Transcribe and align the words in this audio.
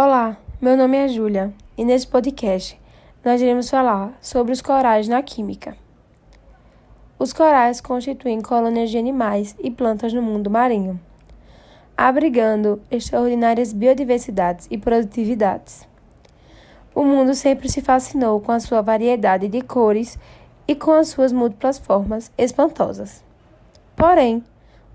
Olá, 0.00 0.36
meu 0.60 0.76
nome 0.76 0.96
é 0.96 1.08
Júlia 1.08 1.52
e 1.76 1.84
nesse 1.84 2.06
podcast 2.06 2.80
nós 3.24 3.42
iremos 3.42 3.68
falar 3.68 4.16
sobre 4.20 4.52
os 4.52 4.62
corais 4.62 5.08
na 5.08 5.20
química. 5.24 5.76
Os 7.18 7.32
corais 7.32 7.80
constituem 7.80 8.40
colônias 8.40 8.90
de 8.90 8.96
animais 8.96 9.56
e 9.58 9.72
plantas 9.72 10.12
no 10.12 10.22
mundo 10.22 10.48
marinho, 10.48 11.00
abrigando 11.96 12.80
extraordinárias 12.88 13.72
biodiversidades 13.72 14.68
e 14.70 14.78
produtividades. 14.78 15.84
O 16.94 17.02
mundo 17.02 17.34
sempre 17.34 17.68
se 17.68 17.80
fascinou 17.80 18.40
com 18.40 18.52
a 18.52 18.60
sua 18.60 18.80
variedade 18.80 19.48
de 19.48 19.62
cores 19.62 20.16
e 20.68 20.76
com 20.76 20.92
as 20.92 21.08
suas 21.08 21.32
múltiplas 21.32 21.76
formas 21.76 22.30
espantosas. 22.38 23.24
Porém, 23.96 24.44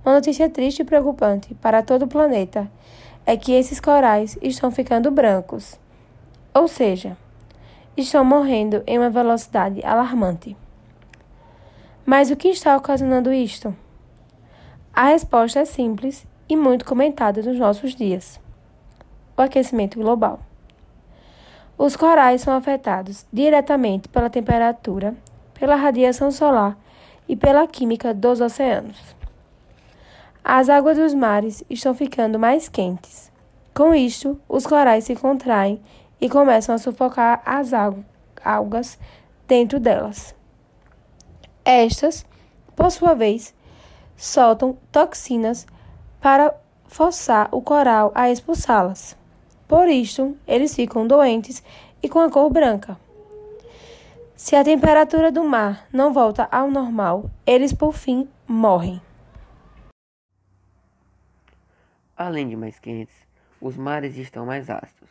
uma 0.05 0.15
notícia 0.15 0.49
triste 0.49 0.81
e 0.81 0.85
preocupante 0.85 1.53
para 1.55 1.83
todo 1.83 2.03
o 2.03 2.07
planeta 2.07 2.71
é 3.25 3.37
que 3.37 3.53
esses 3.53 3.79
corais 3.79 4.37
estão 4.41 4.69
ficando 4.69 5.09
brancos, 5.09 5.79
ou 6.53 6.67
seja, 6.67 7.17
estão 7.95 8.23
morrendo 8.25 8.83
em 8.85 8.97
uma 8.97 9.09
velocidade 9.09 9.83
alarmante. 9.85 10.57
Mas 12.05 12.29
o 12.29 12.35
que 12.35 12.49
está 12.49 12.75
ocasionando 12.75 13.31
isto? 13.31 13.73
A 14.93 15.05
resposta 15.05 15.59
é 15.59 15.65
simples 15.65 16.27
e 16.49 16.55
muito 16.55 16.85
comentada 16.85 17.41
nos 17.41 17.57
nossos 17.57 17.95
dias: 17.95 18.39
o 19.37 19.41
aquecimento 19.41 19.97
global. 19.97 20.39
Os 21.77 21.95
corais 21.95 22.41
são 22.41 22.55
afetados 22.55 23.25
diretamente 23.31 24.07
pela 24.07 24.29
temperatura, 24.29 25.15
pela 25.53 25.75
radiação 25.75 26.29
solar 26.29 26.77
e 27.27 27.35
pela 27.35 27.65
química 27.67 28.13
dos 28.13 28.41
oceanos. 28.41 29.15
As 30.43 30.67
águas 30.67 30.97
dos 30.97 31.13
mares 31.13 31.63
estão 31.69 31.93
ficando 31.93 32.37
mais 32.37 32.67
quentes. 32.67 33.31
Com 33.73 33.95
isto, 33.95 34.37
os 34.47 34.67
corais 34.67 35.05
se 35.05 35.15
contraem 35.15 35.81
e 36.19 36.27
começam 36.27 36.75
a 36.75 36.77
sufocar 36.77 37.41
as 37.45 37.71
algas 38.43 38.99
dentro 39.47 39.79
delas. 39.79 40.35
Estas, 41.63 42.25
por 42.75 42.91
sua 42.91 43.13
vez, 43.13 43.55
soltam 44.17 44.77
toxinas 44.91 45.65
para 46.19 46.53
forçar 46.87 47.47
o 47.51 47.61
coral 47.61 48.11
a 48.13 48.29
expulsá-las. 48.29 49.15
Por 49.65 49.87
isto, 49.87 50.37
eles 50.45 50.75
ficam 50.75 51.07
doentes 51.07 51.63
e 52.01 52.09
com 52.09 52.19
a 52.19 52.29
cor 52.29 52.49
branca. 52.49 52.97
Se 54.35 54.57
a 54.57 54.63
temperatura 54.63 55.31
do 55.31 55.43
mar 55.45 55.87
não 55.91 56.11
volta 56.11 56.49
ao 56.51 56.69
normal, 56.69 57.29
eles 57.45 57.71
por 57.71 57.93
fim 57.93 58.27
morrem. 58.45 59.01
Além 62.15 62.47
de 62.47 62.55
mais 62.55 62.77
quentes, 62.77 63.25
os 63.59 63.75
mares 63.75 64.17
estão 64.17 64.45
mais 64.45 64.69
ácidos. 64.69 65.09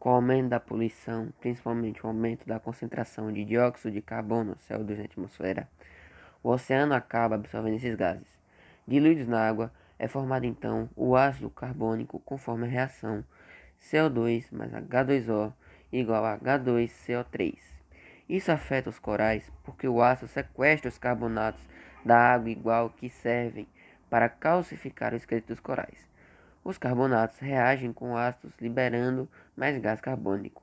Com 0.00 0.10
o 0.10 0.14
aumento 0.14 0.48
da 0.48 0.58
poluição, 0.58 1.32
principalmente 1.40 2.04
o 2.04 2.08
aumento 2.08 2.44
da 2.44 2.58
concentração 2.58 3.32
de 3.32 3.44
dióxido 3.44 3.92
de 3.92 4.02
carbono 4.02 4.56
CO2 4.56 4.98
na 4.98 5.04
atmosfera, 5.04 5.68
o 6.42 6.48
oceano 6.48 6.92
acaba 6.92 7.36
absorvendo 7.36 7.76
esses 7.76 7.94
gases. 7.94 8.26
Diluídos 8.84 9.28
na 9.28 9.46
água, 9.46 9.72
é 9.96 10.08
formado 10.08 10.44
então 10.44 10.90
o 10.96 11.14
ácido 11.14 11.48
carbônico 11.50 12.18
conforme 12.18 12.66
a 12.66 12.70
reação 12.70 13.24
CO2 13.80 14.50
mais 14.50 14.72
H2O 14.72 15.52
igual 15.92 16.24
a 16.24 16.36
H2CO3. 16.36 17.58
Isso 18.28 18.50
afeta 18.50 18.90
os 18.90 18.98
corais 18.98 19.48
porque 19.62 19.86
o 19.86 20.02
ácido 20.02 20.26
sequestra 20.26 20.88
os 20.88 20.98
carbonatos 20.98 21.62
da 22.04 22.18
água 22.18 22.50
igual 22.50 22.90
que 22.90 23.08
servem 23.08 23.68
para 24.08 24.28
calcificar 24.28 25.12
o 25.12 25.16
esqueleto 25.16 25.46
dos 25.46 25.60
corais. 25.60 26.10
Os 26.62 26.76
carbonatos 26.76 27.38
reagem 27.38 27.92
com 27.92 28.16
ácidos 28.16 28.54
liberando 28.60 29.28
mais 29.56 29.78
gás 29.78 30.00
carbônico. 30.00 30.62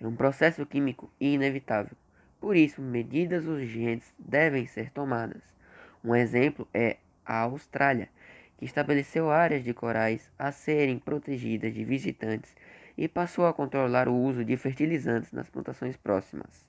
É 0.00 0.06
um 0.06 0.14
processo 0.14 0.64
químico 0.66 1.10
inevitável. 1.18 1.96
Por 2.40 2.56
isso, 2.56 2.80
medidas 2.80 3.46
urgentes 3.46 4.12
devem 4.18 4.66
ser 4.66 4.90
tomadas. 4.90 5.42
Um 6.04 6.14
exemplo 6.14 6.68
é 6.72 6.98
a 7.26 7.40
Austrália, 7.40 8.08
que 8.56 8.64
estabeleceu 8.64 9.30
áreas 9.30 9.64
de 9.64 9.74
corais 9.74 10.30
a 10.38 10.52
serem 10.52 10.98
protegidas 10.98 11.74
de 11.74 11.84
visitantes 11.84 12.54
e 12.96 13.08
passou 13.08 13.46
a 13.46 13.54
controlar 13.54 14.08
o 14.08 14.14
uso 14.14 14.44
de 14.44 14.56
fertilizantes 14.56 15.32
nas 15.32 15.48
plantações 15.48 15.96
próximas. 15.96 16.66